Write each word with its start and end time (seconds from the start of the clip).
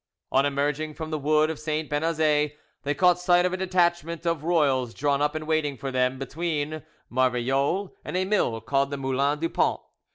On 0.31 0.47
emerging 0.47 0.95
from 0.95 1.11
the 1.11 1.19
wood 1.19 1.51
of 1.51 1.59
St. 1.59 1.87
Benazet, 1.87 2.57
they 2.81 2.95
caught 2.95 3.19
sight 3.19 3.45
of 3.45 3.53
a 3.53 3.57
detachment 3.57 4.25
of 4.25 4.43
royals 4.43 4.95
drawn 4.95 5.21
up 5.21 5.35
and 5.35 5.45
waiting 5.45 5.77
for 5.77 5.91
them 5.91 6.17
between 6.17 6.81
Marvejols 7.11 7.91
and 8.03 8.17
a 8.17 8.25
mill 8.25 8.59
called 8.61 8.89
the 8.89 8.97
Moulin 8.97 9.37
du 9.37 9.47
Pont. 9.47 9.79